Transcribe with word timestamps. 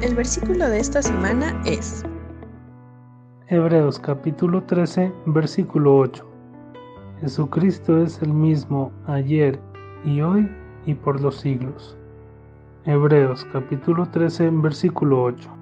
El 0.00 0.14
versículo 0.14 0.68
de 0.68 0.78
esta 0.78 1.02
semana 1.02 1.60
es 1.66 2.04
Hebreos 3.48 3.98
capítulo 3.98 4.62
13, 4.62 5.12
versículo 5.26 5.96
8. 5.96 6.24
Jesucristo 7.20 8.00
es 8.00 8.22
el 8.22 8.32
mismo 8.32 8.92
ayer 9.08 9.58
y 10.04 10.20
hoy 10.20 10.48
y 10.86 10.94
por 10.94 11.20
los 11.20 11.40
siglos. 11.40 11.96
Hebreos 12.84 13.44
capítulo 13.52 14.08
13, 14.08 14.50
versículo 14.50 15.20
8. 15.24 15.57